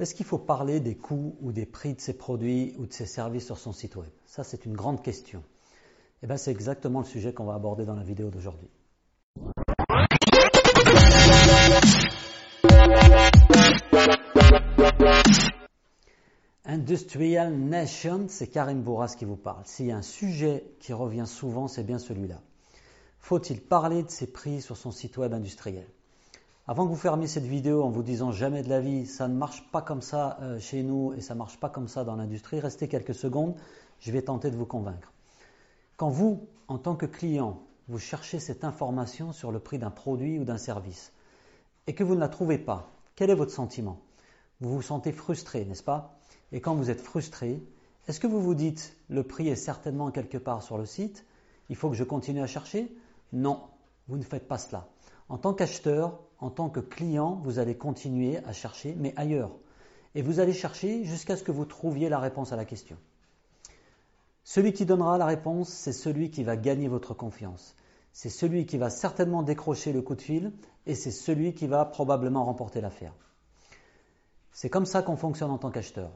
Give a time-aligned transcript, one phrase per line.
[0.00, 3.04] Est-ce qu'il faut parler des coûts ou des prix de ses produits ou de ses
[3.04, 4.08] services sur son site web?
[4.24, 5.40] Ça, c'est une grande question.
[5.40, 8.70] Et eh bien, c'est exactement le sujet qu'on va aborder dans la vidéo d'aujourd'hui.
[16.64, 19.66] Industrial Nation, c'est Karim Bourras qui vous parle.
[19.66, 22.40] S'il y a un sujet qui revient souvent, c'est bien celui-là.
[23.18, 25.84] Faut-il parler de ses prix sur son site web industriel?
[26.70, 29.34] Avant que vous fermiez cette vidéo en vous disant jamais de la vie, ça ne
[29.34, 32.14] marche pas comme ça euh, chez nous et ça ne marche pas comme ça dans
[32.14, 33.56] l'industrie, restez quelques secondes,
[33.98, 35.12] je vais tenter de vous convaincre.
[35.96, 40.38] Quand vous, en tant que client, vous cherchez cette information sur le prix d'un produit
[40.38, 41.12] ou d'un service
[41.88, 43.98] et que vous ne la trouvez pas, quel est votre sentiment?
[44.60, 46.20] Vous vous sentez frustré, n'est-ce pas?
[46.52, 47.60] Et quand vous êtes frustré,
[48.06, 51.26] est-ce que vous vous dites le prix est certainement quelque part sur le site,
[51.68, 52.94] il faut que je continue à chercher?
[53.32, 53.60] Non,
[54.06, 54.86] vous ne faites pas cela.
[55.30, 59.52] En tant qu'acheteur, en tant que client, vous allez continuer à chercher, mais ailleurs.
[60.16, 62.96] Et vous allez chercher jusqu'à ce que vous trouviez la réponse à la question.
[64.42, 67.76] Celui qui donnera la réponse, c'est celui qui va gagner votre confiance.
[68.12, 70.52] C'est celui qui va certainement décrocher le coup de fil
[70.84, 73.14] et c'est celui qui va probablement remporter l'affaire.
[74.50, 76.10] C'est comme ça qu'on fonctionne en tant qu'acheteur.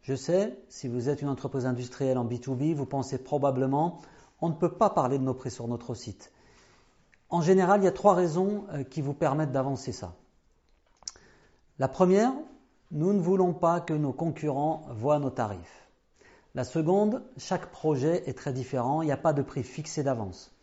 [0.00, 4.00] Je sais, si vous êtes une entreprise industrielle en B2B, vous pensez probablement
[4.40, 6.32] on ne peut pas parler de nos prix sur notre site.
[7.32, 10.14] En général, il y a trois raisons euh, qui vous permettent d'avancer ça.
[11.78, 12.30] La première,
[12.90, 15.88] nous ne voulons pas que nos concurrents voient nos tarifs.
[16.54, 20.54] La seconde, chaque projet est très différent, il n'y a pas de prix fixé d'avance.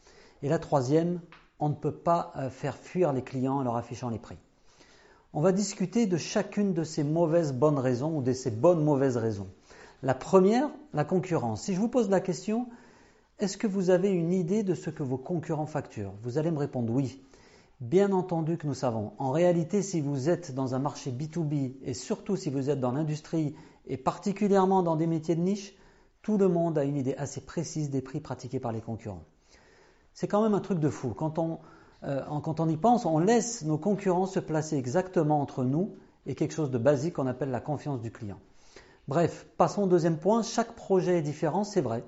[0.44, 1.22] Et la troisième,
[1.60, 4.38] on ne peut pas euh, faire fuir les clients en leur affichant les prix.
[5.34, 9.18] On va discuter de chacune de ces mauvaises bonnes raisons ou de ces bonnes mauvaises
[9.18, 9.50] raisons.
[10.04, 11.64] La première, la concurrence.
[11.64, 12.68] Si je vous pose la question,
[13.40, 16.14] est-ce que vous avez une idée de ce que vos concurrents facturent?
[16.24, 17.22] Vous allez me répondre oui.
[17.80, 19.14] Bien entendu que nous savons.
[19.18, 22.92] En réalité, si vous êtes dans un marché B2B et surtout si vous êtes dans
[22.92, 23.56] l'industrie
[23.88, 25.74] et particulièrement dans des métiers de niche,
[26.22, 29.24] tout le monde a une idée assez précise des prix pratiqués par les concurrents.
[30.14, 31.14] C'est quand même un truc de fou.
[31.14, 31.60] Quand on,
[32.04, 35.96] euh, quand on y pense, on laisse nos concurrents se placer exactement entre nous
[36.26, 38.42] et quelque chose de basique qu'on appelle la confiance du client.
[39.08, 40.44] Bref, passons au deuxième point.
[40.44, 42.04] Chaque projet est différent, c'est vrai.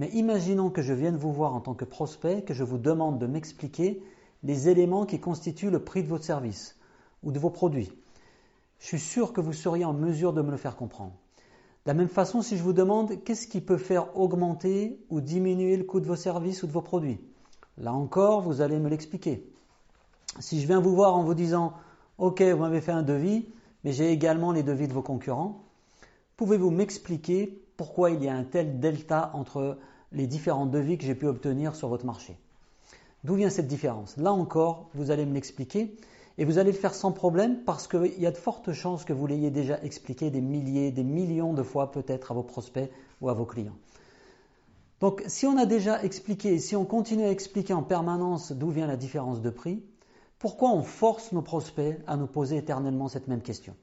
[0.00, 3.18] Mais imaginons que je vienne vous voir en tant que prospect, que je vous demande
[3.18, 4.02] de m'expliquer
[4.42, 6.78] les éléments qui constituent le prix de votre service
[7.22, 7.92] ou de vos produits.
[8.78, 11.12] Je suis sûr que vous seriez en mesure de me le faire comprendre.
[11.84, 15.76] De la même façon, si je vous demande qu'est-ce qui peut faire augmenter ou diminuer
[15.76, 17.20] le coût de vos services ou de vos produits,
[17.76, 19.52] là encore, vous allez me l'expliquer.
[20.38, 21.74] Si je viens vous voir en vous disant
[22.16, 23.44] Ok, vous m'avez fait un devis,
[23.84, 25.62] mais j'ai également les devis de vos concurrents,
[26.38, 29.78] pouvez-vous m'expliquer pourquoi il y a un tel delta entre
[30.12, 32.36] les différents devis que j'ai pu obtenir sur votre marché.
[33.24, 34.18] D'où vient cette différence?
[34.18, 35.96] Là encore, vous allez me l'expliquer
[36.36, 39.14] et vous allez le faire sans problème parce qu'il y a de fortes chances que
[39.14, 42.90] vous l'ayez déjà expliqué des milliers, des millions de fois peut-être à vos prospects
[43.22, 43.78] ou à vos clients.
[45.00, 48.88] Donc si on a déjà expliqué si on continue à expliquer en permanence d'où vient
[48.88, 49.82] la différence de prix,
[50.38, 53.74] pourquoi on force nos prospects à nous poser éternellement cette même question?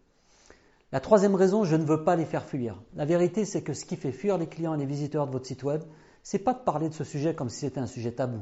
[0.92, 2.81] La troisième raison, je ne veux pas les faire fuir.
[2.96, 5.46] La vérité, c'est que ce qui fait fuir les clients et les visiteurs de votre
[5.46, 5.81] site web,
[6.24, 8.42] c'est pas de parler de ce sujet comme si c'était un sujet tabou.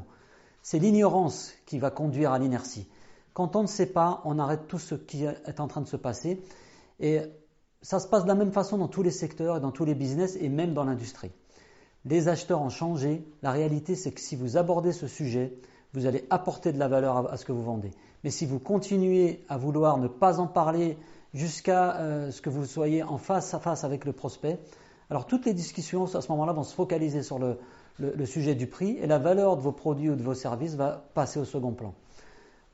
[0.62, 2.88] C'est l'ignorance qui va conduire à l'inertie.
[3.34, 5.96] Quand on ne sait pas, on arrête tout ce qui est en train de se
[5.96, 6.42] passer.
[7.00, 7.20] Et
[7.82, 9.94] ça se passe de la même façon dans tous les secteurs et dans tous les
[9.94, 11.32] business et même dans l'industrie.
[12.04, 13.24] Les acheteurs ont changé.
[13.42, 15.58] La réalité, c'est que si vous abordez ce sujet,
[15.92, 17.90] vous allez apporter de la valeur à ce que vous vendez.
[18.24, 20.96] Mais si vous continuez à vouloir ne pas en parler,
[21.36, 24.58] jusqu'à euh, ce que vous soyez en face à face avec le prospect.
[25.10, 27.58] Alors toutes les discussions à ce moment-là vont se focaliser sur le,
[28.24, 31.38] sujet du prix et la valeur de vos produits ou de vos services va passer
[31.38, 31.94] au second plan.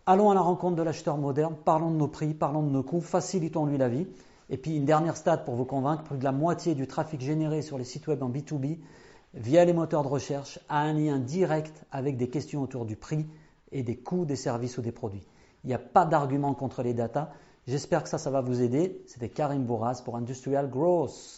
[0.06, 3.00] Allons à la rencontre de l'acheteur moderne, parlons de nos prix, parlons de nos coûts,
[3.00, 4.06] facilitons-lui la vie.
[4.48, 7.62] Et puis une dernière stade pour vous convaincre, plus de la moitié du trafic généré
[7.62, 8.78] sur les sites web en B2B
[9.34, 13.26] via les moteurs de recherche a un lien direct avec des questions autour du prix
[13.72, 15.26] et des coûts des services ou des produits.
[15.64, 17.30] Il n'y a pas d'argument contre les datas,
[17.68, 19.02] J'espère que ça, ça va vous aider.
[19.06, 21.30] C'était Karim Bourras pour Industrial Growth.